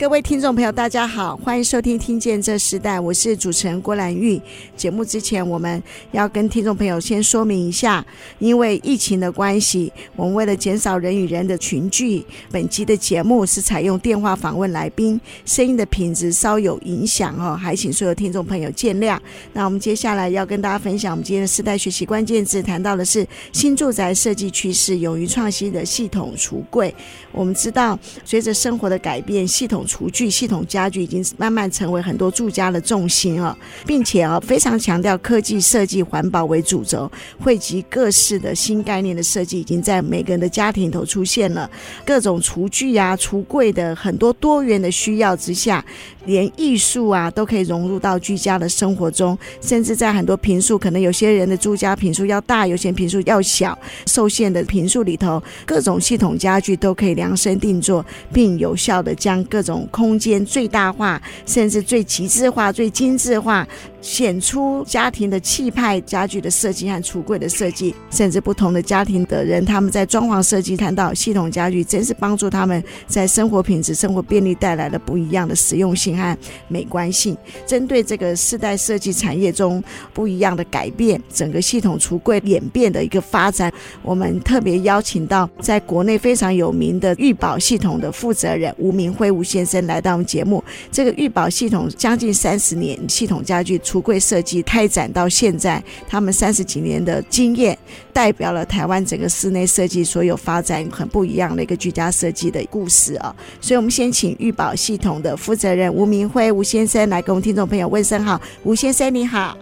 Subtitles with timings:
[0.00, 4.40] 各位听众朋友，大家好，欢迎收听《听见这时代》，我是主持人郭兰玉。
[4.74, 5.82] 节目之前，我们
[6.12, 8.02] 要跟听众朋友先说明一下，
[8.38, 19.18] 因为疫情的关系，我们为了减少人与人的群聚，本集的节目是采用电话访问来宾，声音的品质稍有影响哦，还请所有听众朋友见谅。
[19.52, 26.94] 那我们接下来要跟大家分享，我们今天的时代学习关键字谈到的是新住宅设计趋势，勇于创新的系统橱柜。
[27.32, 41.68] 我们知道，随着生活的改变，系统厨具、系统家具已经慢慢成为很多住家的重心了，并且啊，非常强调科技设计、环保为主轴，汇集各式的新概念的设计，已经在每个人的家庭头出现了。
[42.06, 45.84] 各种厨具呀、橱柜的很多多元的需要之下，
[46.24, 63.66] 连艺术啊都可以融入到居家的生活中，甚至在很多平数，可能有些人的住家平数要大，有些平数要小，受限的平数里头，各种系统家具都可以量身定做，并有效的将各种空间最大化，甚至最极致化、最精致化。
[64.02, 76.36] 显出家庭的气派，家具的设计和橱柜的设计，甚至不同的家庭的人，他们在装潢设计谈到系统家具，真是帮助他们在生活品质、生活便利带来了不一样的实用性和
[76.68, 77.36] 美观性。
[77.66, 79.82] 针对这个世代设计产业中
[80.14, 83.72] 不一样的改变，整个系统橱柜演变的一个发展，
[84.02, 90.62] 我们特别邀请到在国内非常有名的裕宝系统的负责人吴明辉吴先生来到我们节目。
[90.92, 93.80] 这个裕宝系统将近三十年系统家具。
[93.80, 97.76] 橱柜设计开展到现在，他们三十几年的经验，
[98.12, 103.34] 代表了台湾整个室内设计所有发展很不一样的一个居家设计的故事啊！
[103.60, 108.40] 所以，我们先请裕宝系统的负责人吴明辉吴先生来跟我们听众朋友问声好。
[108.64, 109.54] 吴先生你好，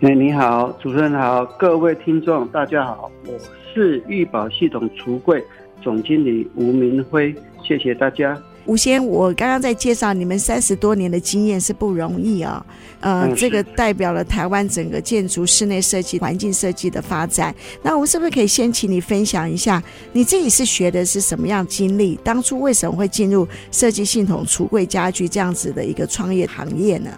[0.00, 3.32] 哎你好，主持人好，各位听众大家好，我
[3.72, 5.40] 是裕宝系统橱柜
[5.80, 7.32] 总经理吴明辉，
[7.62, 8.36] 谢谢大家。
[8.66, 12.64] 吴先，我刚刚在介绍你们三十多年的经验是不容易啊、
[13.02, 17.54] 哦，呃，这个代表了台湾整个建筑、室内设计、环境设计的发展。
[17.82, 19.82] 那我们是不是可以先请你分享一下，
[20.12, 22.18] 你自己是学的是什么样经历？
[22.24, 27.10] 当初为什么会进入设计系统橱柜家具这样子的一个创业行业呢？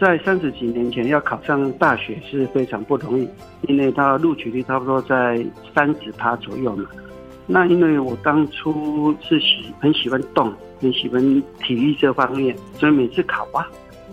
[0.00, 3.28] 在三十几年前要考上大学是非常不容易，
[3.68, 6.86] 因为它录取率差不多在三十趴左右嘛。
[7.46, 10.52] 那因为我当初是喜很喜欢动。
[10.80, 11.22] 很喜欢
[11.62, 13.64] 体育这方面，所以每次考哇，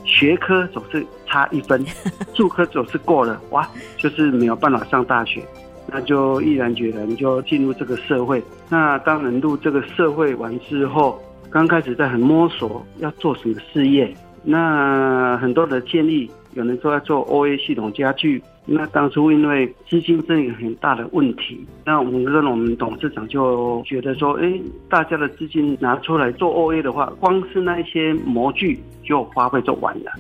[0.06, 1.84] 学科总是差一分，
[2.36, 3.68] 术科总是过了哇，
[3.98, 5.44] 就是没有办法上大学，
[5.88, 8.40] 那就毅然决然就进入这个社会。
[8.70, 11.20] 那当然入这个社会完之后，
[11.50, 18.44] 刚开始在很摸索要做什么事业，那很多的建议，有人说要做 OA 系统家具。
[18.72, 30.12] 那当初因为资金是一个很大的问题，那我们跟我们董事长就觉得说，哎，大家的资金拿出来做 OA 的话，光是那一些模具就花费就完了。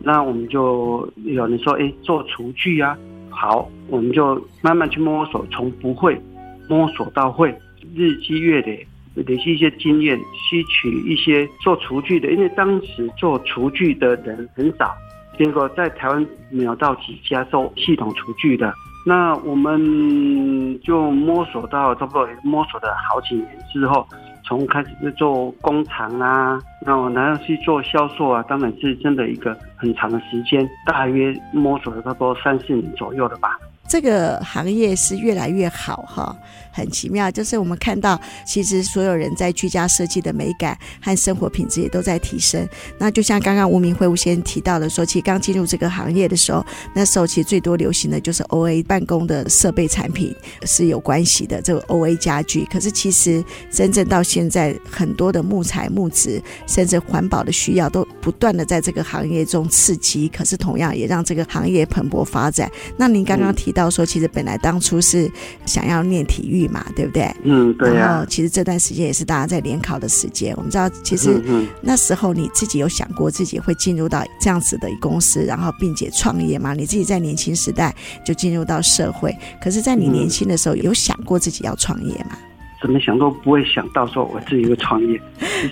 [0.00, 2.94] 那我们就有人说，哎，做厨具啊，
[3.30, 6.20] 好，我们就慢慢去摸索，从不会
[6.68, 7.48] 摸索到会，
[7.94, 14.94] 日积月累，累积一些经验，吸取一些做厨具的，因为当时做厨具的人很少。
[15.38, 18.74] 结果在台湾没有到几家做系统厨具的，
[19.06, 24.06] 那我们就摸索到差不多摸索了好几年之后，
[24.44, 33.56] 从开始是做工厂啊，然后然后去做销售啊，当然是真的一个很长的时间，大约摸索了差不多三四年左右的吧。
[33.86, 36.36] 这个行业是越来越好哈，
[36.78, 37.30] 很奇妙。
[37.30, 42.68] 就是我们看到，其实所有人在居家设计的美感和生活品质也都在提升。
[42.98, 46.64] 那就像刚刚吴明辉吴先生提到的说，其实刚进入这个行业的时候，
[46.94, 50.34] 那时候其实最多流行的就是 OA 办公的设备产品
[50.66, 52.66] 是有关系的，这个 OA 家具。
[52.70, 60.28] 可是其实真正到现在，很多的木材、木质，甚至环保的需要，都不断的在这个行业中刺激。
[60.28, 62.70] 可是同样也让这个行业蓬勃发展。
[62.98, 63.78] 那您刚刚提到。
[63.78, 65.30] 到说，其实本来当初是
[65.64, 67.30] 想要念体育嘛，对不对？
[67.42, 67.94] 嗯，对啊。
[67.94, 70.54] 然后其实这段时间也是大家在联考的时间。
[70.56, 71.42] 我们知道，其实
[71.80, 76.74] 那时候你自己有想过自己会进入到这样子的公司，然后并且创业吗？
[76.74, 77.94] 你自己在年轻时代
[78.24, 82.38] 就进入到社会，可是，在你年轻的时候有想过自己要创业吗？
[82.80, 85.20] 怎么想都不会想到说我自己会创业，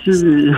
[0.03, 0.53] 只是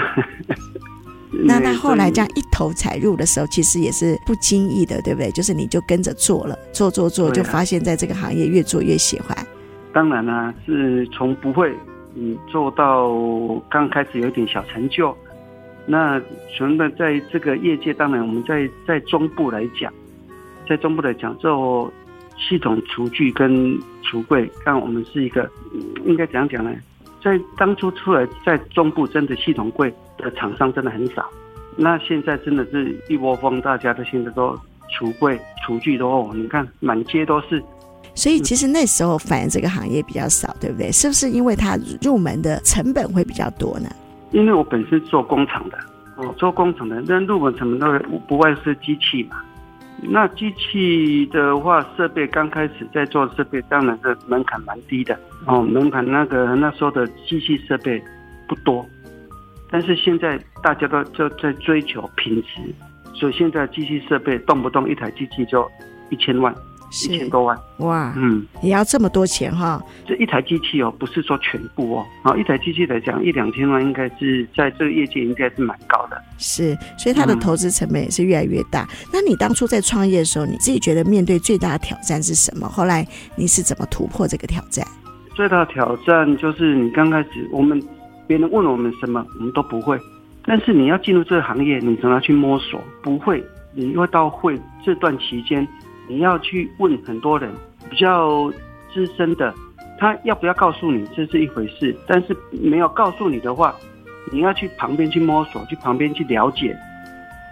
[1.46, 5.32] 那那后来这样一头踩入的时候，其实也是不经意的，对不对？
[5.32, 9.38] 就是你就跟着做了，做做做，就发现在这个行业越做越喜欢。
[9.92, 11.74] 当然啦、是从不会，
[12.16, 13.10] 嗯做到
[13.70, 15.16] 刚开始有点小成就。
[15.86, 16.22] 那
[16.56, 19.92] 纯的在这个业界，当然我们在在中部来讲，
[20.68, 21.92] 在中部来讲做
[22.38, 25.50] 系统厨具跟橱柜，看我们是一个
[26.06, 26.72] 应该怎样讲呢？
[27.24, 31.28] 在当初出来在中部，真的系统柜的厂商真的很少。
[31.76, 34.56] 那现在真的是一窝蜂，大家都现在都
[34.92, 37.64] 橱柜、厨具都哦，你看满街都是。
[38.16, 40.92] 所以其实那时候反映这个行业比较少，对不对？
[40.92, 43.90] 是不是因为它入门的成本会比较多呢？
[44.32, 45.78] 因为我本身做工厂的，
[46.18, 49.42] 哦，做工厂的，那入门成本都不外是机器嘛。
[50.02, 55.62] 那机器的话，设备刚开始在做设备，当然是门槛蛮低的哦。
[55.62, 58.02] 门槛那个那时候的机器设备
[58.48, 58.86] 不多，
[59.70, 62.62] 但是现在大家都就在追求品质，
[63.14, 65.70] 所以现在机器设备动不动一台机器就
[66.10, 66.56] 一千万。
[66.92, 69.82] 一千多万哇，嗯，也要这么多钱哈？
[70.08, 76.22] 这一台机器哦，不是说全部哦，好一台机器来讲，一两千万应该是在这个业界应该是蛮高的。
[76.38, 78.84] 是，所以它的投资成本也是越来越大。
[78.84, 82.68] 嗯、那你当初在创业的时候，你自己觉得面对最大的挑战是什么？
[82.68, 84.86] 后来你是怎么突破这个挑战？
[85.36, 87.82] 最大的挑战就是你刚开始，我们
[88.28, 89.98] 别人问我们什么，我们都不会。
[90.46, 93.44] 但是你要进入这个行业，你总要去摸索，不会，
[93.74, 95.68] 你又到会这段期间。
[96.10, 97.50] 你要去问很多人
[97.90, 98.52] 比较
[98.92, 99.54] 资深的，
[100.00, 103.76] 他要不要告诉你这是一回事，但是没有告诉你的话，
[104.32, 106.76] 你要去旁边去摸索，去旁边去了解，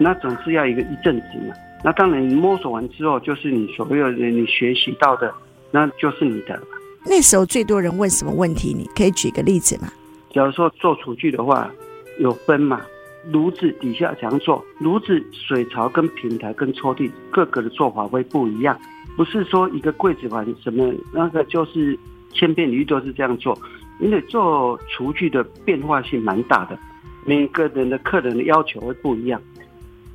[0.00, 1.54] 那总是要一个一阵子嘛。
[1.84, 5.32] 那当然，你摸索完之后，就是你所有的你学习到的，
[5.70, 6.60] 那就是你的。
[7.06, 8.74] 那时候最多人问什么问题？
[8.74, 9.88] 你可以举个例子吗？
[10.32, 11.70] 假如说做厨具的话，
[12.18, 12.80] 有分嘛？
[13.30, 14.64] 炉子底下怎样做？
[14.78, 18.78] 炉子水槽跟平台跟抽屉各个的做法会不一样，
[19.16, 21.98] 不是说一个柜子碗什么那个就是
[22.32, 23.58] 千篇一律都是这样做，
[24.00, 26.78] 因为做厨具的变化性蛮大的，
[27.26, 29.40] 每个人的客人的要求会不一样，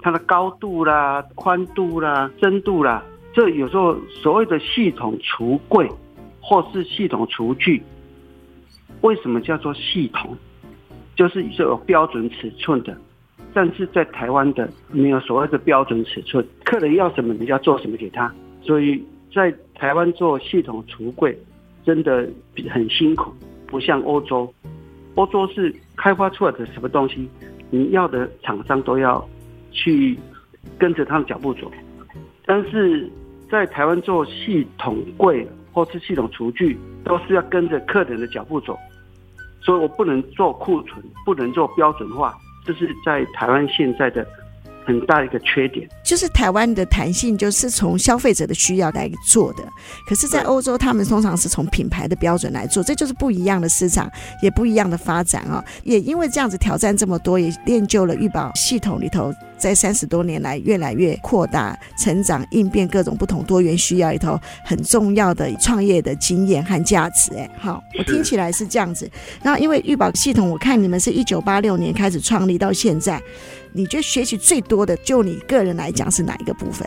[0.02, 5.88] 它的高度啦、宽度啦、深度啦，这有时候所谓的系统橱柜
[6.42, 7.84] 或是系统厨具，
[9.02, 10.36] 为什么叫做系统？
[11.16, 12.98] 就是是有标准尺寸的，
[13.54, 21.38] 但是在台湾的没有所谓的标准尺寸，客人要什么你就要做什么给他，所以在台湾做系统橱柜
[21.86, 22.28] 真的
[22.70, 23.32] 很辛苦，
[23.68, 24.52] 不像欧洲，
[25.16, 27.30] 欧洲是开发出来的什么东西，
[27.70, 29.24] 你要的厂商都要
[29.72, 30.18] 去
[30.78, 31.72] 跟着他的脚步走，
[32.46, 33.08] 但是
[33.50, 38.76] 在台湾做系统柜或是系统厨具，都是要跟着客人的脚步走。
[39.66, 44.26] 所以我不能做库存，不能做标准化，这是在台湾现在的
[44.86, 45.88] 很大一个缺点。
[46.04, 49.64] 就是台湾的弹性，就是从消费者的需要来做的。
[50.08, 54.10] 可是，在欧洲，他们通常是从品牌的标准来做，这就是不一样的市场，
[54.42, 55.64] 也不一样的发展啊。
[55.84, 59.34] 也因为这样子挑战这么多，也练就了玉宝系统里头。
[59.64, 67.34] 在三十多年来，越来越扩大、成长、应变各种不同多元需要里头，很重要的创业的经验和价值。
[67.34, 69.10] 哎，好，我听起来是这样子。
[69.42, 73.22] 然后，因为玉宝系统，我看你们是一九八六年开始创立到现在，
[73.72, 76.86] 你觉得学习最多的，就你个人来讲是哪一个部分？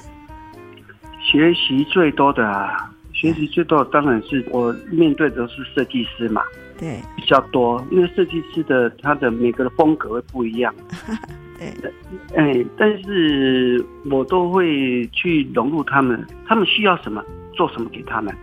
[1.23, 6.43] 学习最多的啊，学习最多的当然是我面对的是设计师嘛，
[6.79, 10.75] 对，比较多，因为设计师的他的每个的风格会不一样。
[11.59, 11.93] 对，
[12.37, 17.23] 哎，但是我都会去融入他们，他们需要什么，
[17.55, 18.35] 做什么给他们。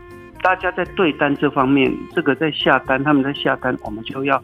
[0.41, 4.43] 大家在对单这方面，这个在下单，他们在下单，我们就要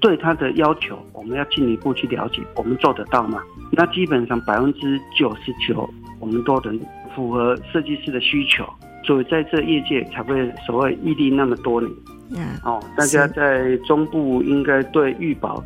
[0.00, 3.40] 对他的要求，我们要进一步去了解，我们做得到吗？
[3.70, 5.88] 那基本上百分之九十九，
[6.18, 6.80] 我们都能
[7.14, 8.68] 符合设计师的需求，
[9.04, 11.92] 所以在这业界才会所谓屹立那么多年。
[12.30, 15.62] 嗯，哦，大家在中部应该对玉宝。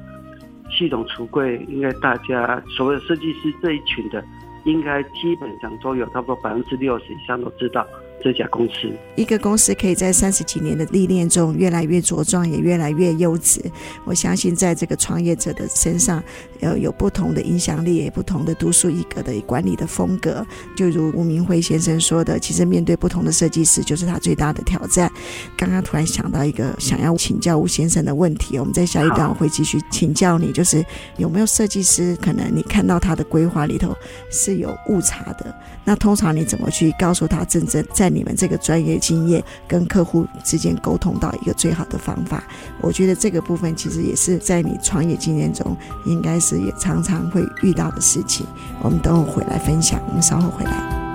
[0.71, 4.25] 系统橱柜应该大家所谓设计师这一群的，
[4.65, 7.87] 应该基本上都有差不多百分之六十以上都知道。
[8.21, 13.61] 这家公司，一个公司可以在三十几年的历练中越来越茁壮，也越来越优质。
[14.05, 16.21] 我相信，在这个创业者的身上，
[16.61, 20.45] 呃，有不同的影响力，也不同的独树一格的管理的风格。
[20.77, 25.11] 就如吴明辉先生说的，其实面对不同的设计师，就是他最大的挑战。
[25.57, 30.85] 刚刚突然想到一个想要请教吴先生的问题，我们在下一段会继续请教你，就是
[31.17, 33.95] 有没有设计师可能你看到他的规划里头
[34.31, 35.55] 是有误差的？
[35.85, 42.45] 那通常你怎么去告诉他真正在你们这个专业经验跟客户之间沟通到一个最好的方法。
[42.83, 48.47] 我觉得这个部分其实也是在你创业经验中，应该也常常会遇到的事情。
[48.81, 51.08] 我们等会回来分享，我们稍后回来。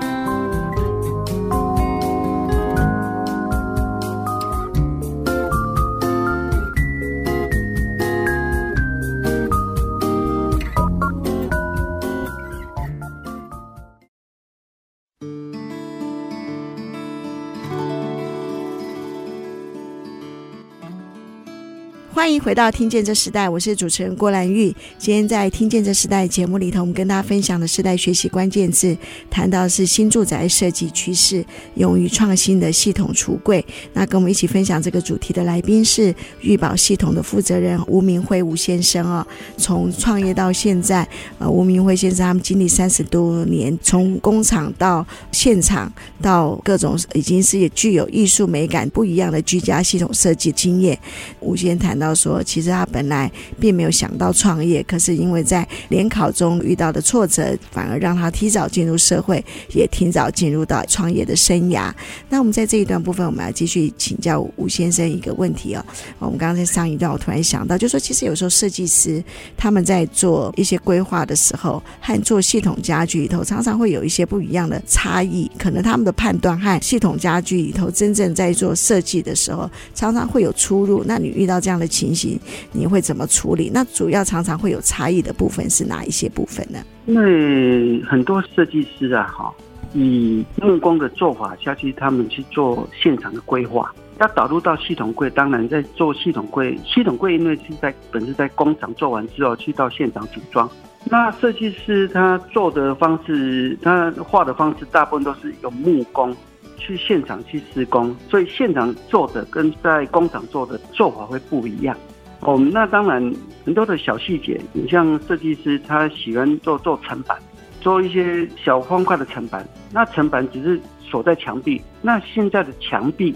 [22.24, 24.74] 欢迎回到《听见这时代》，我是主持人郭兰玉。
[24.96, 28.96] 今天在《听见这时代》节目里头，我们跟大家分享的时代学习关键字，
[29.28, 33.62] 谈到是新住宅设计趋势，勇于创新的系统橱柜。
[33.92, 39.26] 那跟我们一起分享这个主题的来宾是玉宝系统的负责人吴明辉吴先生哦。
[39.58, 41.06] 从创业到现在，
[41.38, 50.98] 呃，吴明辉先生他们经历三十多年，从工厂到现场，到各种已经是具有艺术美感不一样的居家系统设计经验。
[51.40, 52.13] 吴先谈到。
[52.14, 59.44] 说，其实他本来并没有想到创业，可是因为在联考中遇到的挫折，反而让他提早进入社会，
[59.74, 61.92] 也提早进入到创业的生涯。
[62.28, 65.84] 那我们在这一段部分，我们要继续请教吴先生一个问题哦。
[66.18, 69.22] 我们刚刚在上一段，我突然想到，就说其实有时候设计师
[69.56, 75.50] 他们在做一些规划的时候，和做系统家具里头，常常会有一些不一样的差异。
[75.56, 81.02] 可能他们的判断和系统家具里头真正在做设计的时候，常常会有出入。
[81.06, 82.38] 那你遇到这样的情情形
[82.72, 83.70] 你会怎么处理？
[83.72, 86.78] 那主要常常会有差异的部分是哪一些部分呢？
[87.06, 89.52] 因为很多设计师啊，哈，
[89.94, 95.30] 以木工的做法下去，他们去做现场的规划，要导入到系统柜。
[95.30, 100.68] 当然，在做系统柜，系统柜因为是在本身在工厂做完之后，去到现场组装。
[101.04, 106.34] 那设计师他做的方式，他画的方式，大部分都是用木工。
[106.76, 111.96] 去现场去施工，所以现场做的跟在工厂做的做法会不一样。
[112.40, 117.38] 哦，那当然很多的小细节，你像设计师他喜欢做做层板，
[117.80, 119.66] 做一些小方块的层板。
[119.92, 123.34] 那层板只是锁在墙壁，那现在的墙壁，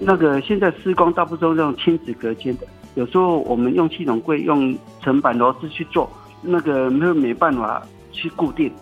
[0.00, 6.10] 那个现在施工大部分都是用亲子隔间的，有时候我们用系统柜用层板螺丝去做，
[6.42, 8.72] 那个没有没办法去固定。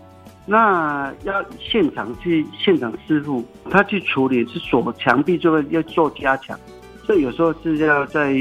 [0.49, 6.57] 那要现场去现场师傅他去处理，是锁墙壁这个要做加强，
[7.05, 8.33] 所以有时候是要在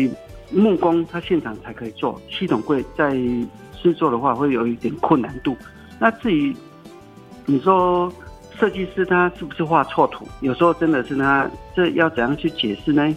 [0.52, 3.18] 木工他现场才可以做，系统柜在
[3.74, 5.58] 试做的话会有一点困难度。
[6.00, 6.56] 那至于
[7.48, 8.14] 你说
[8.56, 10.28] 设计师他是不是画错图？
[10.42, 13.16] 有时候真的是他这要怎样去解释呢？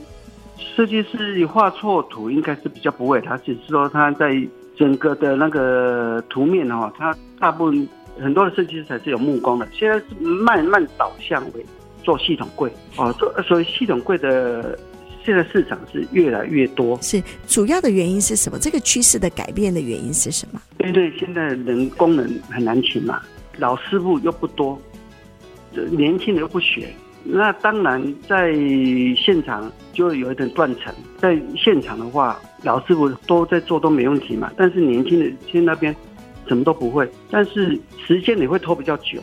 [0.56, 4.34] 设计师画错图应该是比较不会，他只是说他在
[4.78, 7.86] 整个的那个图面哦，他大部分。
[8.20, 11.64] 很多的设计师才是有木工的，现在是慢慢导向为
[12.02, 14.78] 做系统柜哦，做所以系统柜的
[15.24, 16.98] 现在市场是越来越多。
[17.02, 18.58] 是主要的原因是什么？
[18.58, 20.60] 这个趋势的改变的原因是什么？
[20.78, 23.20] 因为现在人工人很难请嘛，
[23.58, 24.80] 老师傅又不多，
[25.90, 26.88] 年轻人又不学，
[27.24, 28.52] 那当然在
[29.16, 30.94] 现场就有一点断层。
[31.18, 35.94] 在现场的话，老师傅都在做都没问题嘛，但是年轻人去那边。
[36.48, 39.20] 什么都不会，但是时间你会拖比较久。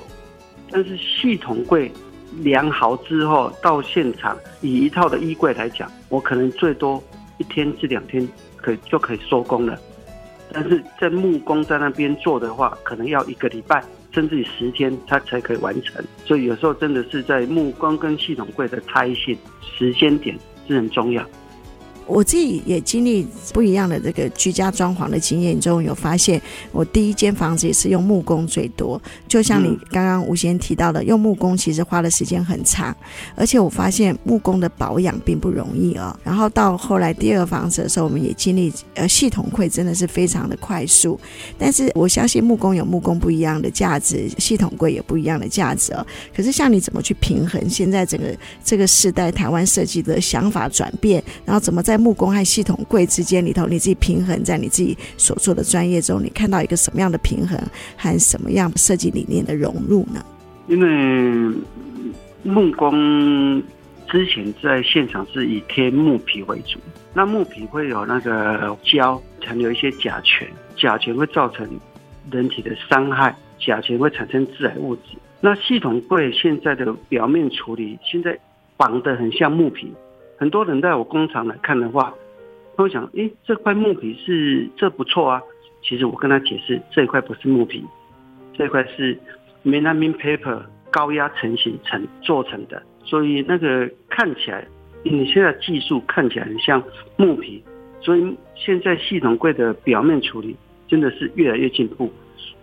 [0.71, 1.91] 但是系统柜
[2.39, 7.01] 量好之后到现场，以一套的衣柜来讲，我可能最多
[7.37, 8.27] 一天至两天
[8.57, 9.77] 可以就可以收工了。
[10.51, 16.03] 但是在木工在那边做的话，可能要一个礼拜甚至于十天，它才可以完成。
[16.25, 21.25] 所以有时候真的是在木工跟系统柜的差异性，时间点是很重要。
[22.07, 29.01] 我自己也经历不一样的这个居家装潢的经验中，有发现我第一间房子也是用木工最多。
[29.27, 32.95] 就像你刚刚吴先提到的，用木工其实花的时间很长，
[33.35, 36.15] 而且我发现木工的保养并不容易哦。
[36.23, 41.19] 然后到后来第二个房子的时候，我们也经历呃系统柜真的是非常的快速。
[41.57, 46.05] 但是我相信木工有木工不一样的价值，系统柜也不一样的价值哦。
[46.35, 57.57] 可是像你怎么去平衡现在整个这个时代台湾设计的想法转变，然后怎么在在木工和系统柜之间里头，你自己平衡在你自己所做的专业中，你看到一个什么样的平衡
[57.95, 60.21] 和什么样设计理念的融入呢？
[60.67, 61.57] 因为
[62.43, 63.63] 木工
[64.09, 66.77] 之前在现场是以贴木皮为主，
[67.13, 71.65] 那木皮会有那个胶，残留一些甲醛，甲醛会造成
[72.29, 75.01] 人体的伤害，甲醛会产生致癌物质。
[75.39, 78.37] 那系统柜现在的表面处理，现在
[78.75, 79.93] 绑得很像木皮。
[80.37, 82.13] 很多人在我工厂来看的话，
[82.75, 85.41] 他会想：诶，这块木皮是这不错啊。
[85.81, 87.83] 其实我跟他解释，这一块不是木皮，
[88.53, 89.17] 这块是
[89.63, 94.67] m e l a m i n paper 高压成型成做成的，所以那个看起来，
[95.03, 96.81] 你现在技术看起来很像
[97.17, 97.63] 木皮，
[98.01, 100.55] 所以现在系统柜的表面处理
[100.87, 102.11] 真的是越来越进步。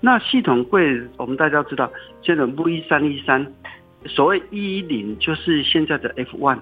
[0.01, 1.89] 那系统柜我们大家知道，
[2.23, 3.47] 现在 V 三一三，
[4.07, 6.59] 所谓一一零就是现在的 F one，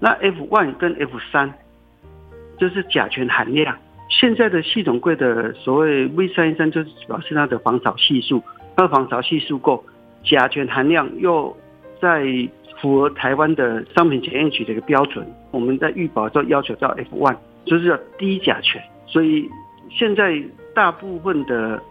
[0.00, 1.52] 那 F one 跟 F 三
[2.58, 3.76] 就是甲醛含量。
[4.08, 8.42] 现在的系统柜的所谓 V 三一三，就是主要是它的防潮系数，
[8.74, 9.84] 它的防潮系数够，
[10.24, 11.54] 甲醛含量又
[12.00, 12.24] 在
[12.80, 15.26] 符合台湾的商品检验局的一个标准。
[15.50, 17.36] 我们在预保就要求到 F one，
[17.66, 18.82] 就是要低甲醛。
[19.06, 19.48] 所以
[19.90, 20.42] 现在
[20.74, 21.82] 大部分的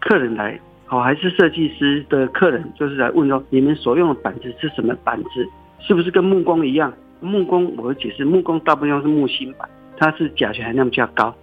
[0.00, 5.48] 客人来，好还是设计师的客人，就是来问说，你们所用的板子是什么板子？
[5.80, 6.92] 是不是跟木工一样？
[7.20, 11.34] 木工我会解释，木工大部分用是木芯板，它是甲醛含量比较高。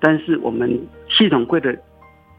[0.00, 1.76] 但是我们系统柜的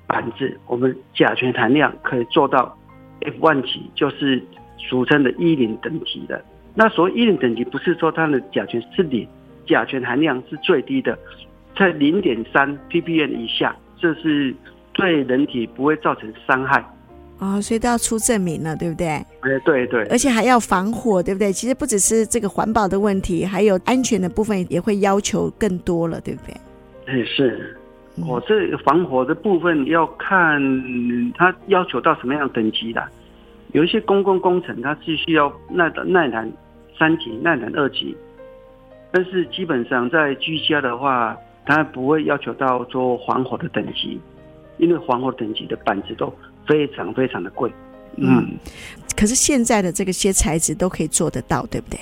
[0.06, 2.78] 板子，我们甲醛含量可以做到
[3.22, 4.44] F1 级，就是
[4.78, 6.44] 俗称的一零等级的。
[6.75, 9.28] 那所谓一零等级，不是说它的甲醛是零，
[9.66, 11.18] 甲醛含量是最低的，
[11.78, 14.54] 在零点三 ppm 以下，这是
[14.92, 16.84] 对人体不会造成伤害。
[17.43, 19.07] 哦，所以都要出证明了，对不对？
[19.07, 21.51] 哎，对对，而且还要防火，对不对？
[21.51, 26.53] 其实不只是这个环保的问题，还有安全的部分也会要求更多了，对不对？
[27.05, 27.77] 哎是，
[28.25, 30.57] 我这防火的部分要看
[31.35, 33.03] 它要求到什么样等级的。
[33.73, 36.50] 有一些公共工程，它是需要耐耐燃
[36.97, 38.15] 三级、耐燃二级，
[39.12, 41.35] 但是基本上在居家的话，
[41.65, 44.19] 它不会要求到做防火的等级，
[44.77, 46.31] 因为防火等级的板子都
[46.67, 47.72] 非常非常的贵。
[48.17, 48.58] 嗯，
[49.15, 52.00] 可是现在的这个些材质都可以做得到，对不对？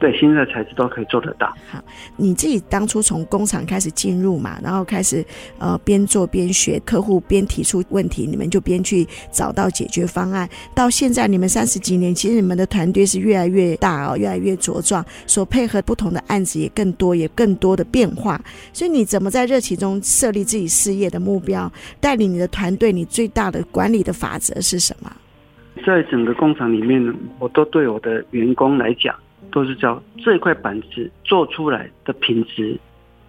[0.00, 1.54] 对，新的材质都可以做得到。
[1.70, 1.78] 好，
[2.16, 5.22] 你自己当初从工厂开始进入嘛，然后开始
[5.58, 10.48] 呃边做边学，客户边提出问题，你们就边去找到解决方案。
[10.74, 18.40] 到现在你们三十几年，其实你们的团队是越来越大哦，越来越茁壮，所配合不同的案子也更多，也更多的变化。
[18.72, 22.90] 所以你怎么在热情中设立自己事业的目标，带领你的团队？
[22.90, 25.12] 你最大的管理的法则是什么？
[25.86, 29.14] 在整个工厂里面，我都对我的员工来讲。
[29.50, 32.78] 都是叫这块板子做出来的品质，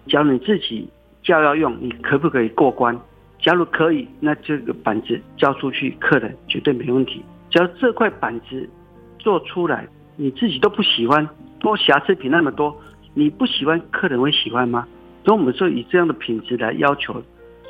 [0.08, 0.88] 假如你自己
[1.22, 2.98] 交要用，你可不可以过关？
[3.40, 7.22] 假如可以，那这个板子交出去，客人绝对没问题。
[7.50, 8.68] 假如这块板子
[9.18, 12.74] 做出来你自己都不喜欢，多瑕疵品那么多，
[13.14, 14.86] 你不喜欢，客人会喜欢吗？
[15.24, 17.22] 所以我们说以这样的品质来要求，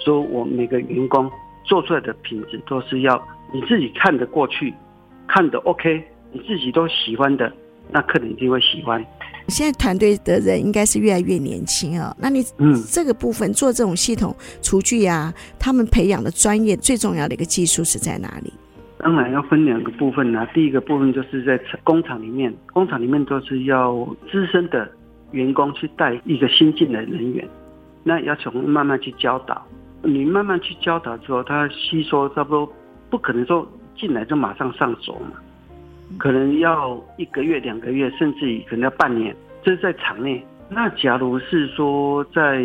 [0.04, 1.30] 说我每个员工
[1.64, 4.72] 做出来的品质都是要你自己看得过去，
[5.26, 7.50] 看得 OK，你自己都喜欢的。
[7.90, 9.04] 那客人一定会喜欢。
[9.48, 12.16] 现在团队的人应该是越来越年轻啊、哦。
[12.20, 18.52] 那你嗯，这个部分做这种系统厨具啊，他们培养的专业最重要的一个技术是在哪里？
[18.98, 20.48] 当然要分两个部分啊。
[20.54, 24.88] 第一个部分就是在工厂里面，工厂里面都是要资深的
[25.32, 27.46] 员工去带一个新进的人员，
[28.04, 29.66] 那要从慢慢去教导。
[30.04, 32.72] 你慢慢去教导之后，他吸收差不多，
[33.10, 35.32] 不可能说进来就马上上手嘛。
[36.18, 40.44] 可能要一个月、两个月，甚至可能要半年，这是在场内。
[40.68, 42.62] 那假如是说在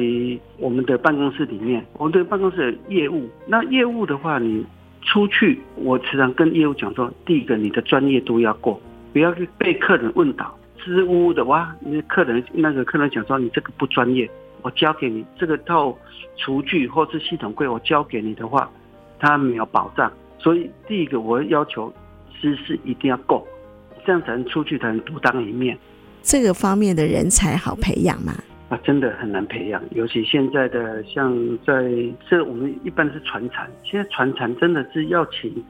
[0.58, 4.66] 我们的办公室里面，我们的办公室的业务，那业务的话，你
[5.02, 8.80] 出去，我时常跟业务讲说，第一个你的专业度要过，
[9.12, 14.30] 不要被客人问倒，支支吾吾的哇，那客人那个客人讲说你这个不专业，
[14.62, 15.94] 我交给你这个套
[16.38, 18.70] 厨具或是系统柜，我交给你的话，
[19.20, 20.10] 他没有保障。
[20.38, 21.94] 所以第一个我要求。
[22.42, 23.48] 知识一定要够，
[24.06, 25.78] 这样才能出去，才能独当一面。
[26.22, 28.34] 这个方面的人才好培养吗？
[28.70, 31.34] 啊，真的很难培养，尤其现在的像
[31.66, 31.90] 在
[32.30, 35.64] 这，我们一般是传产，现在传产真的是要请，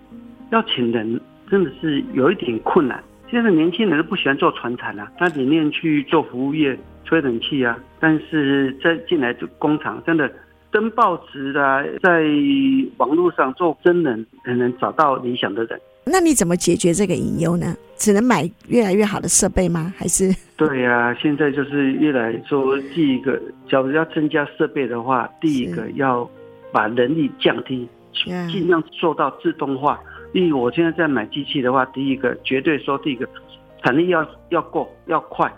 [0.51, 3.03] 要请人真的是有一点困难。
[3.29, 7.77] 现在年轻人都不喜欢做传产啊，他宁愿去做服务业，吹冷气啊。
[7.99, 10.31] 但是在进来就工厂，真的
[10.71, 12.23] 登报纸啊，在
[12.97, 15.79] 网络上做真人，很能找到理想的人。
[16.11, 17.75] 那你怎么解决这个隐忧呢？
[17.97, 19.93] 只能买越来越好的设备吗？
[19.97, 20.33] 还是？
[20.55, 26.29] 对呀、啊，现在就是越来说，第一个，假如要增加设备的话，第一个要
[26.71, 27.87] 把人力降低，
[28.51, 29.99] 尽量做到自动化。
[30.33, 33.27] 因为，我现在在买机器的话，第一个绝对说，第一个
[33.83, 35.51] 产力要要够要快，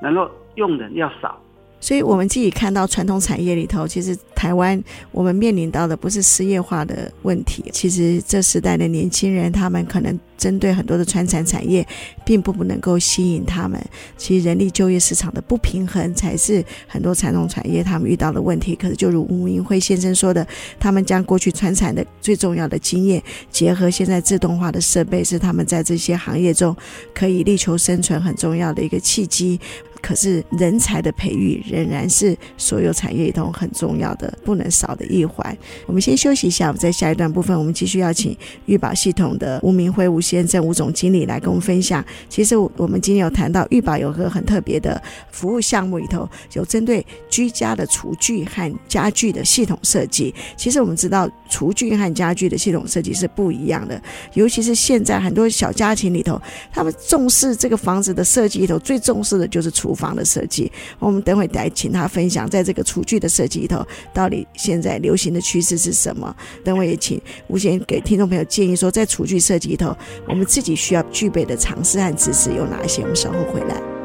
[0.00, 1.38] 然后用人要少。
[1.86, 7.64] 所以，我们自己看到传统产业里头，其实台湾我们面临到的不是失业化的问题。
[7.72, 11.86] 其实这时代的年轻人，他们可能针对很多的传产产业，
[12.24, 13.80] 并不不能够吸引他们。
[14.16, 18.74] 其实人力就业市场的不平衡，才是很多传统产业他们遇到的问题。
[18.74, 20.46] 可是，就如吴明辉先生说的，
[20.78, 26.76] 他们将过去传产的最重要的经验，结合现在自动化的设备，是他们在这些行业中
[27.14, 29.58] 可以力求生存很重要的一个契机。
[30.02, 35.56] 可是人才的培育仍然是所有产业里头很重要的、不能少的一环。
[35.86, 42.04] 我们先休息一下，我们在下一段部分，我们继续邀请钰宝系统的吴明辉吴先生吴总经理来跟我们分享。
[42.28, 50.34] 其实我们今天有谈到玉宝有个很特别的服务项目里头，有针对居家的厨具和家具的系统设计。
[50.56, 53.98] 其实我们知道，厨具和家具的系统设计是不一样的，
[54.34, 56.38] 尤其是现在很多小家庭里头，
[56.70, 59.86] 他们重视这个房子的设计里头，最重视的就是厨。
[59.86, 66.34] 厨房的设计，我们等会来请他分享，在这个厨具的设计里头，到底现在流行的趋势是什么？
[66.64, 73.02] 等会也请吴先给听众朋友建议说，在厨具设计里头，我们自己需要具备的常识和知识有哪些？
[73.02, 73.95] 我们稍后回来。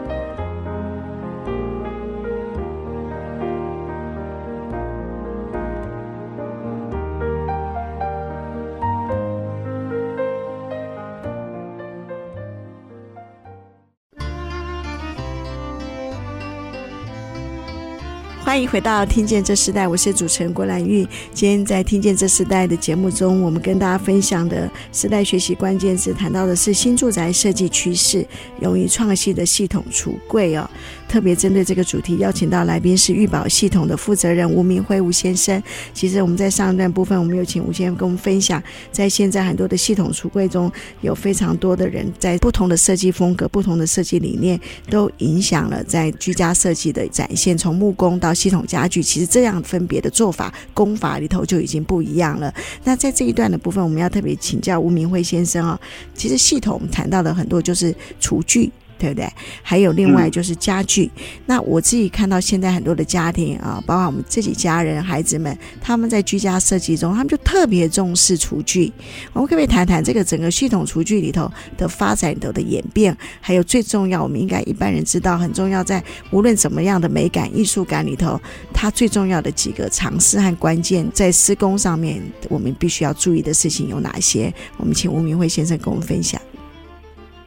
[18.51, 21.07] 欢迎回到《听见这时代》，我是主持人郭兰玉。
[21.33, 28.27] 今天在《听见这时代》的节目中，我们跟大家分享的时代学习关键字，谈到的是新住宅设计趋势，
[28.59, 30.69] 勇于创新的系统橱柜哦。
[31.07, 35.61] 特别针对这个主题，邀请到来宾是御宝系统的负责人吴明辉吴先生。
[35.93, 47.57] 其实我们在上一段部分，我们有请吴先生跟我们分享，在现在很多的系统橱柜中，有非常多的人在不同的设计风格、不同的设计理念，都影响了在居家设计的展现。
[47.57, 52.53] 从木工到系统家具，其实这样分别的做法、工法里头就已经不一样了。
[52.83, 55.75] 那在这一段的部分，我们要特别请教吴明辉先生啊、哦，
[56.15, 58.71] 其实系统谈到的很多就是厨具。
[59.01, 59.27] 对不对？
[59.63, 61.09] 还有另外就是家具。
[61.15, 68.93] 嗯、那我自己看到现在很多的家庭啊，包括我们自己家人、孩子们，他们在居家设计中，他们就特别重视厨具。
[69.33, 73.17] 我们可不可以谈谈这个整个系统厨具里头的发展里头的演变？
[73.39, 78.39] 还有最重要，我们应该一般人知道很重要，在无论怎么样的美感、艺术感里头，
[78.71, 84.53] 它最重要的几个尝试和关键，在施工上面我们必须要注意的事情有哪些？
[84.77, 86.39] 我们请吴明辉先生跟我们分享。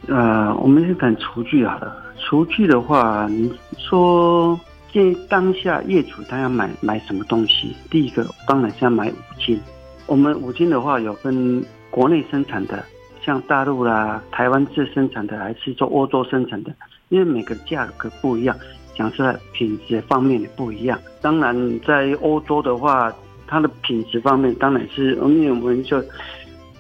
[0.08, 1.96] 呃，我们是谈厨具好了。
[2.18, 4.58] 厨具的话，你说
[4.92, 7.74] 建议当下业主他要买买什么东西？
[7.90, 9.60] 第一个当然是要买五金。
[10.06, 12.84] 我们五金的话有分国内生产的，
[13.22, 16.72] 像大陆啦、台湾自生产的，还是说欧洲生产的？
[17.08, 18.56] 因为每个价格不一样，
[18.96, 20.98] 讲出来品质方面也不一样。
[21.20, 23.12] 当然，在欧洲的话，
[23.46, 26.02] 它的品质方面当然是，因为我们就。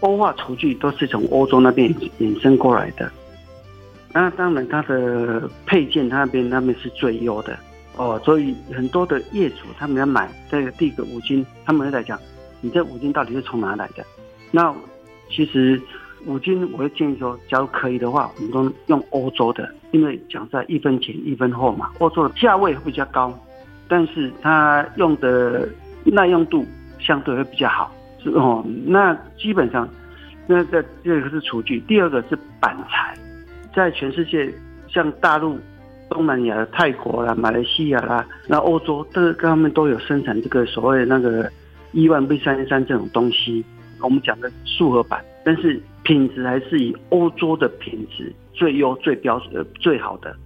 [0.00, 3.10] 欧化厨具都是从欧洲那边引申过来的，
[4.12, 7.58] 那当然它的配件，它那边那边是最优的
[7.96, 12.18] 哦，所以很多的业主他们要买这个第一个五金，他们会在讲，
[12.60, 14.04] 你这五金到底是从哪来的？
[14.50, 14.74] 那
[15.30, 15.80] 其实
[16.26, 23.32] 五金，我会建议说，假如可以的话，我们都用欧洲的，因为讲在一分钱一分货嘛，欧洲的价位会比较高，
[23.88, 25.68] 但是它用的
[26.04, 26.64] 耐用度
[26.98, 27.93] 相对会比较好。
[28.30, 29.88] 哦，那基本上，
[30.46, 33.14] 那这这个是厨具，第二个是板材，
[33.74, 34.52] 在全世界，
[34.88, 35.58] 像大陆、
[36.08, 41.50] 东南亚、泰国啦、马来西亚啦，那欧洲都跟他们都有生产这个所谓那个
[41.92, 43.64] 一万 V 三三这种东西。
[44.00, 50.36] 我们讲的复合板，但是品质还是以欧洲的品质最优、最标准、最好的。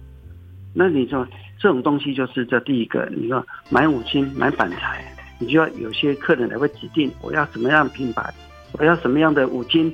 [0.73, 1.27] 那你说
[1.59, 5.03] 这种东西就是这第一个，你说买五金、买板材。
[5.39, 8.31] 你就要有些客人来会指定我要什么样的品牌，
[8.73, 9.91] 我要什么样的五金，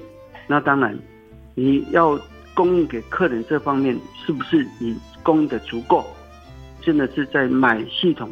[0.48, 0.98] 那当然
[1.54, 2.20] 你要
[2.54, 6.04] 供应给客人这方面是不是你供应的足够？
[6.82, 8.30] 真的是在买系统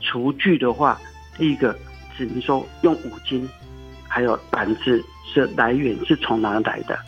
[0.00, 1.00] 厨具的话，
[1.36, 1.76] 第一个
[2.16, 3.48] 只能说用五金，
[4.08, 6.98] 还有板子是来源是从哪来的？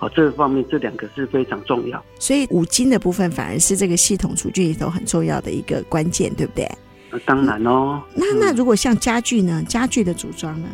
[0.00, 2.04] 哦，这方面这两个是非常重要。
[2.18, 6.68] 所以五金的部分反而是这个系统厨具里头很重要的一个关键，对不对？
[7.26, 9.62] 当然哦，那那如果像家具呢？
[9.68, 10.68] 家具的组装呢？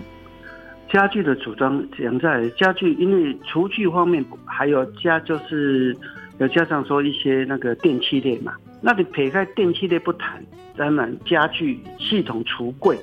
[0.90, 5.94] 家具的组装讲在家具，因为厨具方面还有加就是，
[6.38, 8.55] 有加上说一些那个电器类嘛。
[8.81, 10.42] 那你撇开电器类不谈，
[10.77, 12.96] 当然家具系统橱柜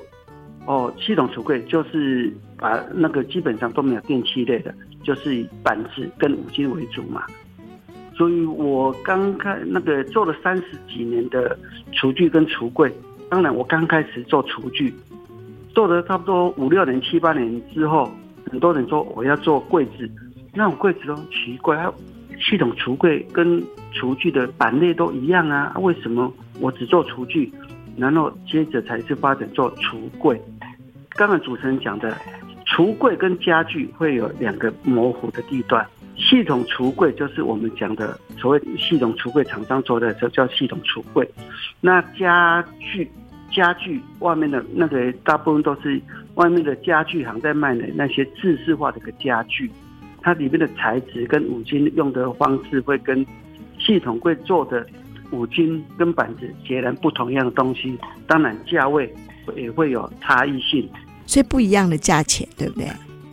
[0.64, 7.24] 哦，系统橱柜就是把那个基本上都没有电器类的，就是以板子跟五金为主嘛。
[8.16, 11.56] 所以我刚开那个做了三十几年的
[11.92, 12.92] 厨具跟橱柜。
[13.28, 14.94] 当然，我刚开始做厨具，
[15.74, 18.10] 做了差不多五六年、七八年之后，
[18.50, 20.08] 很多人说我要做柜子，
[20.54, 21.76] 那种柜子都奇怪，
[22.38, 23.62] 系统橱柜跟
[23.92, 27.52] 厨具的板类都一样啊，为什么我只做厨具，
[27.96, 30.40] 然后接着才是发展做橱柜？
[31.10, 32.16] 刚刚主持人讲的，
[32.66, 35.86] 橱柜跟家具会有两个模糊的地段。
[36.16, 41.28] 系统橱柜就是我们讲的所谓系统橱柜厂商做的，就叫系统橱柜。
[41.80, 43.10] 那家具
[43.50, 46.00] 家具外面的那个大部分都是
[46.34, 49.70] 外面的家具行在卖的那些制式化的个家具，
[50.20, 53.24] 它里面的材质跟五金用的方式会跟
[53.78, 54.86] 系统柜做的
[55.30, 59.12] 五金跟板子截然不同样的东西，当然价位
[59.54, 60.88] 也会有差异性，
[61.24, 62.88] 所以不一样的价钱，对不对？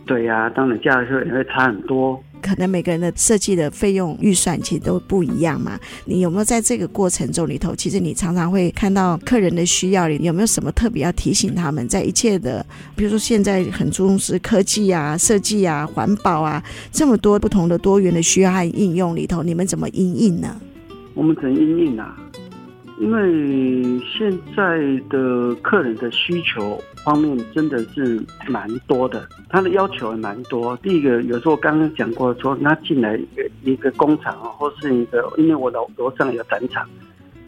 [0.06, 2.22] 对呀、啊，当然价格也会差很多。
[2.44, 5.80] 可能每个人的设计的费用预算其实都不一样嘛。
[6.04, 20.60] 你有没有在这个过程中里头，其实你常常会看到客人的需要，有没有什么特别要提醒他们，在一切的，比如说现在很重视科技啊、设计啊、环保啊，这么多不同的多元的需要和应用里头，你们怎么应应呢？
[21.14, 22.14] 我们怎么应应啊？
[22.98, 24.78] 因为现在
[25.10, 30.76] 的客人的需求方面真的是蛮多的，他的要求也蛮多。
[30.76, 36.88] 第一个，有时候刚刚讲过说，他进来一个一个工厂啊，或是一个，因为我楼楼上有展场，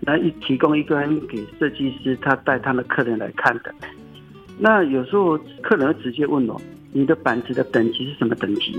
[0.00, 3.72] 那一提供一个人给设计师，他带他的客人来看的。
[4.58, 6.60] 那有时候客人直接问我，
[6.92, 8.76] 你的板子的等级是什么等级？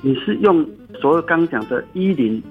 [0.00, 0.66] 你是用
[1.00, 2.42] 所谓刚刚讲的一零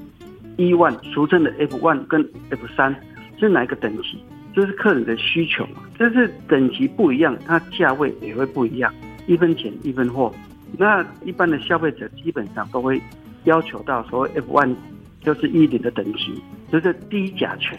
[0.58, 2.96] 一万，俗称的 F one 跟 F 三。
[3.40, 4.24] 是哪一个等级？
[4.56, 5.84] 这是客人的需求嘛？
[6.00, 8.92] 就是等级不一样，它价位也会不一样，
[9.28, 10.34] 一分钱一分货。
[10.78, 13.00] 那一般的消费者基本上都会
[13.44, 14.76] 要求到所谓 F one，
[15.22, 17.78] 就是一零的等级，就是低甲醛，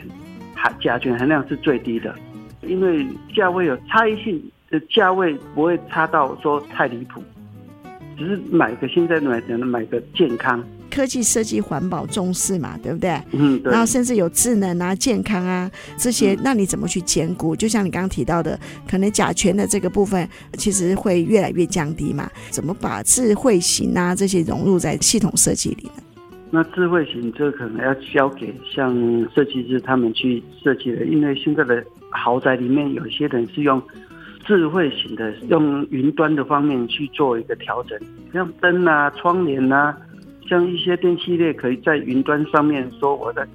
[0.55, 2.15] 含甲醛含量是最低的。
[2.63, 4.41] 因为价位有差异性，
[4.71, 7.23] 的价位不会差到说太离谱，
[8.17, 10.65] 只是买个现在买能买个健康。
[10.91, 13.11] 科技设计环保重视嘛，对不对？
[13.33, 13.71] 嗯，对。
[13.71, 17.55] 然后甚至有智能啊、健康啊这些，那你怎么去兼顾？
[17.55, 22.31] 就像你刚刚提到的，可能甲醛的这个部分其实会越来越降低嘛。
[22.51, 26.03] 怎么把智慧型啊这些融入在系统设计里呢？
[26.51, 28.95] 那智慧型这可能要交给像
[29.35, 33.83] 设计师他们去设计的，因为现在的豪宅里面有些人是用
[34.47, 37.99] 智慧型的，用云端的方面去做一个调整，
[38.33, 39.95] 像灯啊、窗帘啊。
[40.49, 43.47] 像一些电器类，可以在云端上面说我的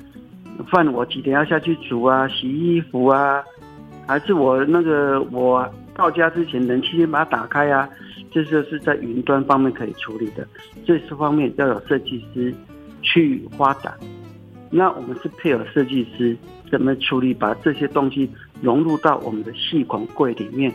[0.71, 3.43] 饭我几点要下去煮啊，洗衣服啊，
[4.07, 7.89] 还是我那个我到家之前冷气先把它打开啊，
[8.31, 10.47] 这就是在云端方面可以处理的。
[10.85, 12.53] 这些方面要有设计师
[13.01, 13.93] 去发展。
[14.69, 16.35] 那我们是配合设计师
[16.71, 18.29] 怎么处理，把这些东西
[18.61, 20.71] 融入到我们的系统柜里面。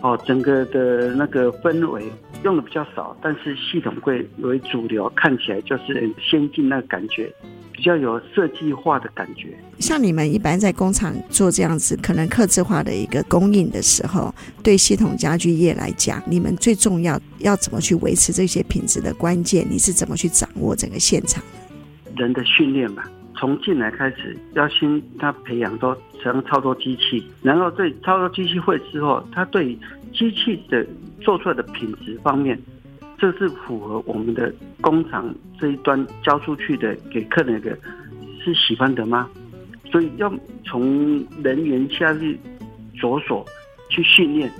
[0.00, 2.04] 哦，整个的那个氛围
[2.44, 7.32] 用的比较少，但是系统柜为主流，看起来就是很先进，那个感觉
[7.72, 9.48] 比较有设计化的感觉。
[9.78, 21.42] 像你们一般在工厂做这样子可能客制化的一个供应的时候，对系统家具业来讲，你们最重要要怎么去维持这些品质的关键，你是怎么去掌握整个现场？
[22.16, 23.08] 人的训练吧。
[23.38, 29.78] 从进来开始，要先他培养都怎样操作机器，然后对操作机器会之后，他对
[30.12, 30.84] 机器的
[31.20, 32.58] 做出来的品质方面，
[33.16, 37.78] 这是符合我们的工厂这一端交出去的给客人的，
[38.42, 39.30] 是喜欢的吗？
[39.92, 40.32] 所以要
[40.64, 42.36] 从人员下去
[43.00, 43.46] 着手
[43.88, 44.50] 去训练，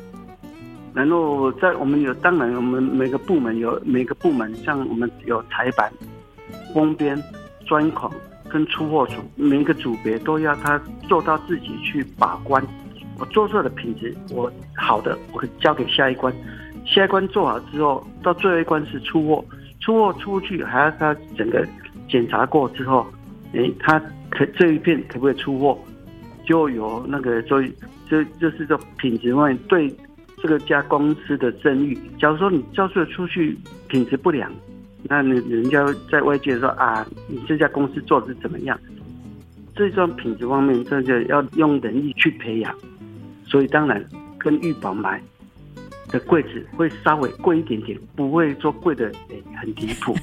[0.94, 5.92] 然后在我们有当然我们每个部门有每个部门，像我们有裁板、
[6.72, 7.20] 封边、
[7.66, 8.08] 钻孔。
[8.48, 12.62] 跟出货组每一个组别都要他做到自己去把关，
[13.18, 16.32] 我做出来的品质，我好的我可以交给下一关，
[16.84, 19.44] 下一关做好之后，到最后一关是出货，
[19.80, 21.66] 出货出去还要他整个
[22.08, 23.06] 检查过之后，
[23.52, 25.78] 诶，他可这一片可不可以出货，
[26.44, 27.72] 就有那个所以
[28.08, 29.94] 这这是这品质方面对
[30.42, 31.98] 这个家公司的声誉。
[32.18, 33.56] 假如说你交出出去
[33.88, 34.50] 品质不良。
[35.04, 38.78] 那你人家在外界说啊，你这家公司做的是怎么样？
[39.74, 42.74] 这种品质方面，这个要用人力去培养。
[43.46, 44.04] 所以当然
[44.36, 45.22] 跟玉宝买
[46.08, 49.10] 的柜子会稍微贵一点点，不会说贵的
[49.56, 50.14] 很离谱。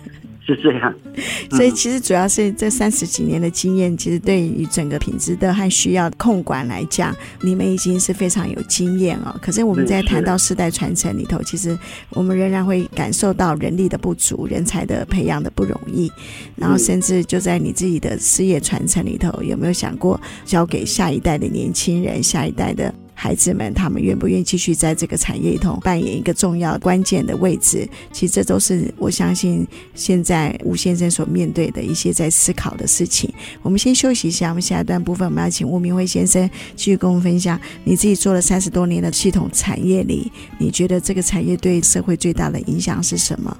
[0.45, 0.93] 是这样，
[1.51, 9.35] 所以其实主要是这三十几年的经验，其实对于整个品质的和需要控管来讲，你们已经是非常有经验哦。
[9.41, 11.77] 可是我们在谈到世代传承里头，其实
[12.11, 16.11] 我们仍然会感受到人力的不足、人才的培养的不容易。
[16.55, 27.89] 然后甚至就在你自己的事业传承里头，有没有想过交给下一代的年轻人、下一代的孩子们他们愿不愿意继续在这个产业里头扮演一个重要关键的位置。
[28.11, 33.33] 其实这都是我相信现在吴先生所面对的一些在思考的事情。
[33.61, 37.59] 我们先休息一下，我们下一段部分我们要请吴明辉先生继续跟我们分享。
[37.85, 43.57] 你自己做了三十多年的系统产业里，你觉得这个产业对社会最大的影响是什么？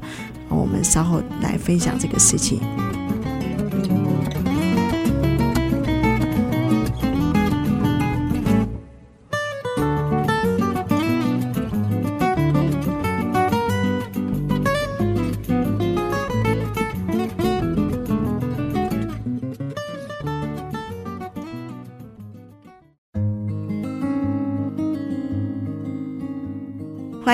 [0.50, 2.60] 我们稍后来分享这个事情。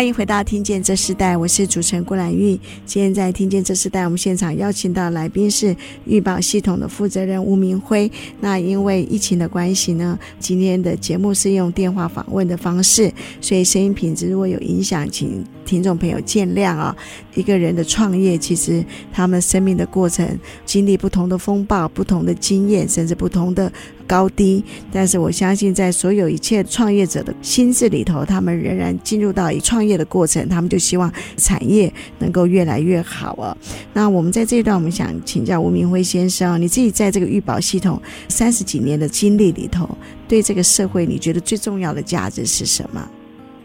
[0.02, 2.60] 欢迎回到《听见这时代》，我是主持人郭兰玉。
[2.88, 8.12] 今天在《听见这时代》，我们现场邀请到来宾是预报系统的负责人吴明辉。
[8.40, 16.98] 那因为疫情的关系呢，今天的节目是用电话访问的方式，所以声音品质如果有影响，请听众朋友见谅啊。
[17.36, 18.84] 一个人的创业，其实
[19.14, 20.28] 他们生命的过程
[20.66, 23.72] 经历不同的风暴、不同的经验，甚至不同的
[24.12, 24.62] 高低。
[24.92, 33.56] 但是我相信，在所有一切创业者的心智里头，他们仍然进入到以创业的过程，他们就希望产业能够越来越好啊。
[33.94, 39.90] 那我们在这一段，我们想请教吴明辉先生，你自己在这个玉宝系统三十几年的经历里头，
[40.28, 43.10] 对这个社会，你觉得最重要的价值是什么？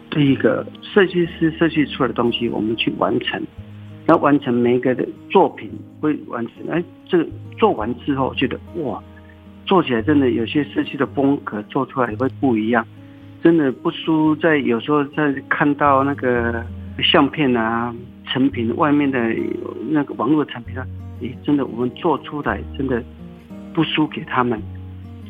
[0.09, 3.39] 第一个设计师设计出来的东西，我们去完成，
[4.07, 6.53] 要完成每一个的作品会完成。
[6.71, 7.27] 哎，这个
[7.59, 9.03] 做完之后，觉得哇，
[9.67, 12.87] 做起来真的有些设计的风格做出来也会不一样，
[13.43, 16.65] 真的不输在有时候在看到那个
[17.03, 17.93] 相片啊、
[18.25, 19.19] 成品外面的
[19.89, 20.87] 那个网络产品啊，
[21.19, 23.03] 诶，真的我们做出来真的
[23.73, 24.57] 不输给他们，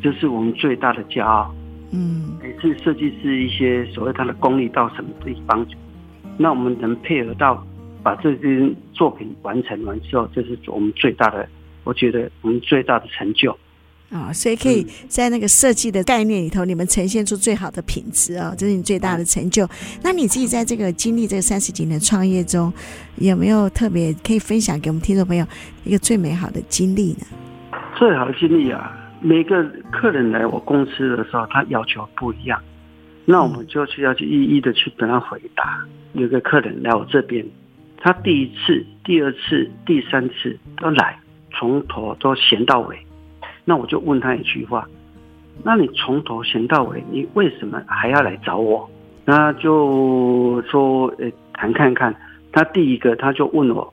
[0.00, 1.52] 这是我们最大的骄傲。
[1.92, 5.66] 嗯，每次设计师一些所谓他的功力到什么地方，
[6.36, 7.66] 那我们能配合到
[8.04, 11.48] 把这些作品完成完之后，这是我们最大的，
[11.82, 13.56] 我觉得我们最大的成就。
[14.10, 19.68] 啊、哦，所以可以在那个设计的概念里头，你们呈现出最好的品质啊、哦，这是你最大的成就。
[20.02, 22.72] 那你自己在这个经历这三十几年创业中，
[23.16, 25.46] 有没有特别可以分享给我们听众朋友
[25.84, 27.26] 一个最美好的经历呢？
[27.98, 28.96] 最好的经历啊！
[29.20, 32.58] 每个客人来我公司的时候，他要求不一样，
[33.26, 35.84] 那我们就需要去一一的去跟他回答。
[36.14, 37.44] 有个客人来我这边，
[37.98, 41.18] 他第一次、第二次、第三次都来，
[41.58, 42.96] 从头都闲到尾。
[43.68, 44.88] 那我就问他一句话：
[45.62, 48.88] 那你从头闲到尾，你为什么还要来找我？
[49.26, 52.14] 那就说，呃，谈看看。
[52.50, 53.92] 他第一个他就问我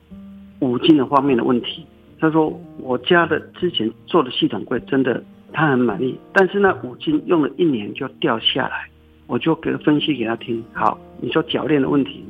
[0.61, 1.85] 五金的方面的问题。
[2.21, 8.87] 他说：“我家的之前做的系统柜真的他很满意，但是那五金用了一年就掉下来。”
[9.27, 10.63] 我就给分析给他听。
[10.71, 12.23] 好，你说铰链的问题，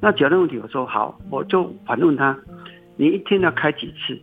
[0.00, 2.36] 那铰链问题我说好，我就反问他
[2.98, 4.18] ：“你一天要开几次？”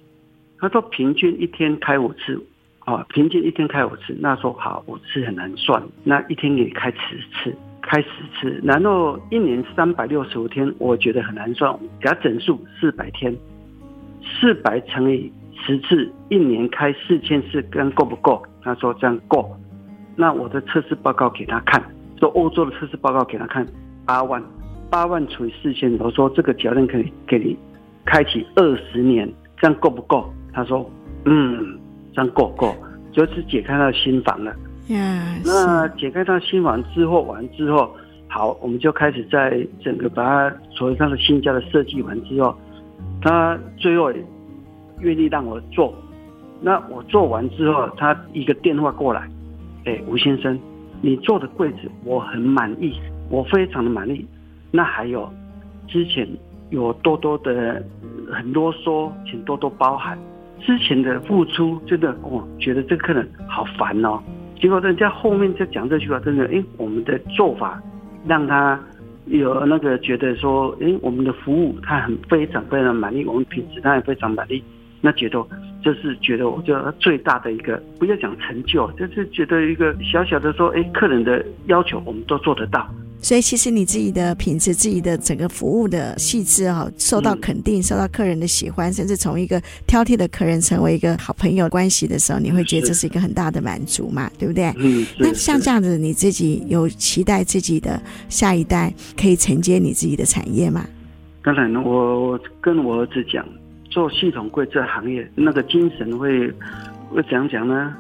[0.60, 2.41] 他说：“平均一天开五次。”
[2.86, 4.15] 啊，平均一天开五次。
[4.19, 13.36] 那说好，五次很难算，那一天给你开十次，开十次，然后一年三百六十五天，我觉得很难算，给他整数四百天。
[14.24, 18.41] 四百乘以十次，一年开四千次，跟够不够？
[18.63, 19.56] 他说这样够。
[20.15, 21.84] 那我的测试报告给他看，
[22.17, 23.63] 说欧洲的测试报告给他看，
[24.04, 24.43] 八万，
[24.89, 27.56] 八万除以四千，我说这个鉸链可以给你
[28.04, 30.28] 开启二十年，这样够不够？
[30.54, 30.90] 他说，
[31.26, 31.78] 嗯，
[32.14, 32.76] 这样够够，
[33.12, 34.54] 就是解开他的心房了。
[34.90, 37.96] 嗯，那解开他心房之后，完之后，
[38.28, 42.56] 好，我们就开始在整个把他所谓他的新家的设计完之后。
[43.22, 44.26] 他最后也
[45.02, 45.94] 愿意让我做，
[46.62, 49.30] 那我做完之后，他一个电话过来，
[49.86, 50.58] 哎，吴先生，
[51.02, 52.98] 你做的柜子我很满意，
[53.30, 54.26] 我非常的满意。
[54.72, 55.30] 那还有
[55.88, 56.28] 之前
[56.70, 57.84] 有多多的
[58.32, 60.18] 很啰嗦，请多多包涵。
[60.60, 64.22] 之前的付出真的，我觉得这个客人好烦哦。
[64.60, 67.82] 结果人家后面就讲这句话，真的，哎，我们的做法
[68.28, 68.80] 让他。
[69.26, 74.63] 有那个觉得说，哎，我们的服务他很非常非常满意，我们品质他也非常满意，
[75.02, 75.45] 那觉得
[75.84, 82.89] 就是觉得我觉得最大的一个，不要讲成就，就是觉得一个小小的说，哎，客人的要求我们都做得到。
[83.22, 94.74] 所以其实你自己的品质、自己的整个服务的细致哈，受到肯定，受到客人的喜欢，甚至从一个挑剔的客人成为一个好朋友关系的时候，你会觉得这是一个很大的满足嘛，对不对？
[94.78, 95.06] 嗯。
[95.18, 100.86] 那像这样子，你自己有期待自己的下一代可以承接你自己的产业吗？
[101.44, 103.46] 当然，我跟我儿子讲，
[103.90, 106.50] 做系统柜这行业，那个精神会
[107.10, 107.94] 会怎样讲呢？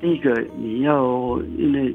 [0.00, 1.94] 第一个，你要因为。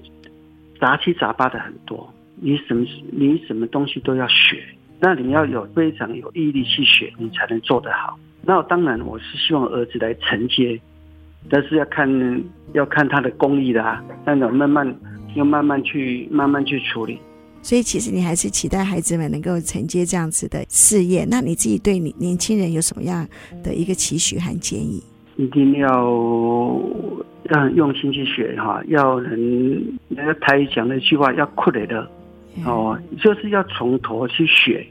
[0.82, 4.61] 杂七杂八的很多，你什么你什么东西都要学，
[4.99, 8.17] 那你要有非常有毅力去学，你才能做得好。
[8.43, 10.82] 那当然，我是希望儿子来承接，
[11.47, 14.99] 但是要看要看他的功力的啊，那种慢慢
[15.36, 17.19] 要慢慢去慢慢去处理。
[17.61, 21.23] 所以，其实你还是期待孩子们能够承接这样子的事业。
[21.29, 23.27] 那你自己对你年轻人有什么样
[23.63, 25.03] 的一个期许和建议？
[25.38, 26.11] 一定要
[27.51, 32.07] 要用心去学哈，要能那个台语讲那句话要苦累的
[32.65, 34.85] 哦，就是要从头去学，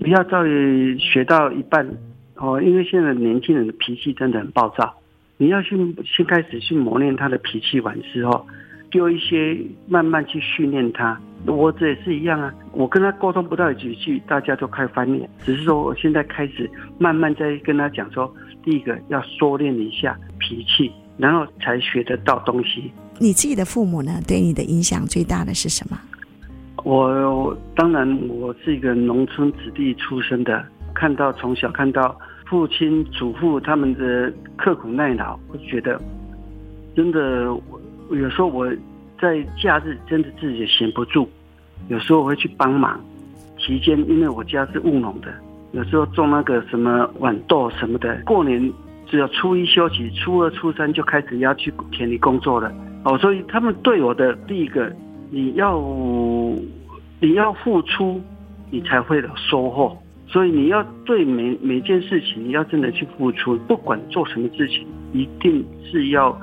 [0.00, 0.44] 不要到
[0.98, 1.86] 学到一半。
[2.38, 4.94] 哦，因为现在年轻人的脾气真的很暴躁，
[5.38, 8.46] 你要去先开始去磨练他的脾气完之后，
[8.90, 9.56] 丢一些
[9.88, 11.18] 慢慢去训练他。
[11.46, 15.26] 我这也是一样啊，我跟他沟通不到几句，大家都开翻脸。
[15.38, 18.30] 只是说我现在开始慢慢在跟他讲说，
[18.62, 22.90] 第一个要收敛一下脾气，然后才学得到东西。
[23.18, 25.98] 你自己的父母呢，对你的影响最大的是什么？
[26.84, 30.64] 我当然我是一个农村子弟出身的，
[30.94, 36.00] 看到从小看到父亲祖父他们的刻苦耐劳，我觉得
[36.94, 37.44] 真的，
[38.10, 38.70] 有时候我。
[39.18, 41.26] 在假日真的自己也闲不住，
[41.88, 43.00] 有时候我会去帮忙。
[43.58, 45.32] 期间因为我家是务农的，
[45.72, 48.14] 有时候种那个什么豌豆什么的。
[48.26, 48.70] 过年
[49.06, 52.72] 只有初一休息，初二、初三就开始要去田里工作了。
[53.04, 54.92] 哦，所以他们对我的第一个，
[55.30, 55.80] 你要
[57.20, 58.20] 你要付出，
[58.70, 59.96] 你才会有收获。
[60.28, 66.36] 所以你要对每每件事情，你要真的去付出，不管做什么事情，一定是要。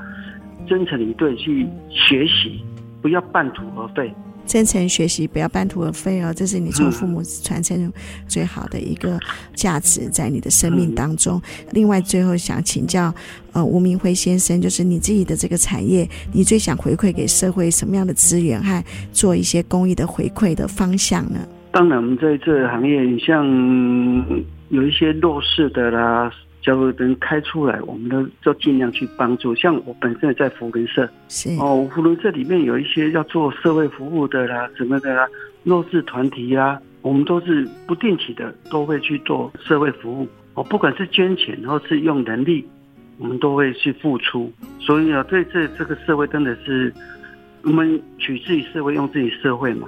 [0.66, 2.64] 真诚以对去学习，
[3.02, 4.10] 不要半途而废。
[4.46, 7.92] 真诚学习，不要半途而废哦，这是你从父母传承
[8.28, 9.20] 最好的一个
[9.56, 11.42] 价值，在你的生命当中。
[11.72, 13.14] 另外，最后想请教，
[13.54, 21.40] 呃，吴明辉先生，就是你自己的这个产业，你最想回馈给社会什么样的资源，和做一些公益的回馈的方向呢？
[21.72, 23.46] 当然，我们在这个行业，像
[24.70, 26.32] 有一些弱势的啦。
[26.64, 29.54] 假如能开出来，我们都都尽量去帮助。
[29.54, 35.28] 像我本身也在扶轮社，是哦，扶轮社里面有一些要做社会服务的啦，什么的啦，
[35.64, 40.28] 弱势团体啦，我们都是不定期的都会去做社会服务。
[40.54, 42.66] 哦，不管是捐钱或是用人力，
[43.18, 44.50] 我们都会去付出。
[44.80, 46.94] 所以啊，对这这个社会真的是，
[47.64, 49.88] 我们取自于社会，用自己社会嘛，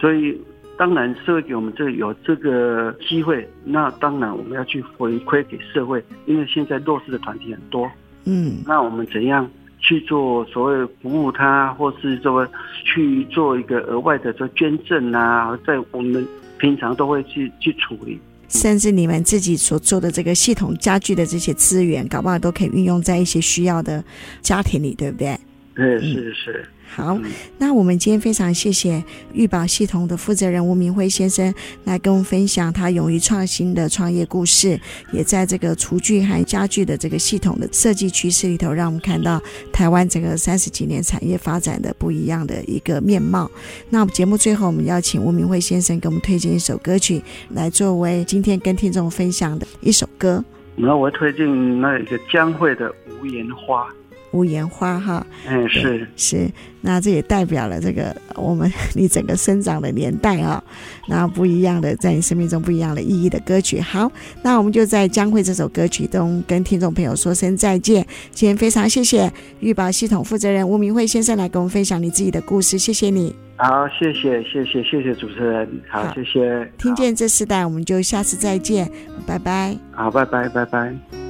[0.00, 0.36] 所以。
[0.80, 7.86] 当然，社会给我们这个有这个机会，那当然我们要去回馈给社会，因为现在弱势的团体很多，
[8.24, 9.46] 嗯，那我们怎样
[9.78, 12.48] 去做所谓服务他，或是说
[12.82, 16.26] 去做一个额外的做捐赠啊，在我们
[16.56, 18.18] 平常都会去去处理，
[18.48, 24.02] 甚至你们自己所做的这个系统家具的这些资源，搞不好都可以运用在一些需要的
[24.40, 25.38] 家庭里，对不对？
[25.74, 26.64] 对，是是。
[26.92, 27.16] 好，
[27.56, 34.78] 那我们今天非常谢谢玉宝系统的负责人吴明辉先生来跟我们分享他勇于创新的创业故事，
[35.12, 39.40] 也在这个厨具和家具的这个系统的设计趋势里头，让我们看到
[39.72, 43.48] 台湾整个三十几年产业发展的不一样的一个面貌。
[43.88, 50.44] 那我们节目最后，我们要请吴明辉先生给我们推荐一首歌曲，来作为今天跟听众分享的一首歌。
[50.74, 52.90] 那我推荐那一个江蕙的
[53.22, 53.88] 《无言花》。
[54.32, 56.50] 无言花哈，嗯，是是，
[56.80, 60.62] 那这也代表了这个我们你整个生长的年代啊，
[61.08, 63.80] 那不一样的在你生命中不一样的意义的歌曲。
[63.80, 64.10] 好，
[64.42, 68.06] 那我们就在江蕙这首歌曲中跟听众朋友说声再见。
[68.30, 73.34] 今天非常谢谢预报系统负责人吴明辉先生来跟我们分享你自己的故事，谢谢你。
[73.56, 76.72] 好，谢谢谢谢谢谢主持人，好，谢谢。
[76.78, 78.90] 听见这世代，我们就下次再见，
[79.26, 79.76] 拜拜。
[79.90, 81.29] 好，拜拜拜拜。